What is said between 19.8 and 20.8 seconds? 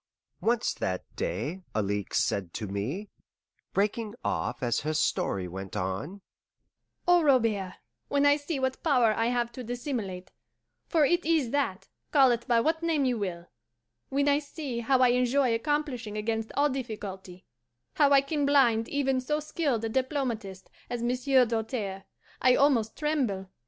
a diplomatist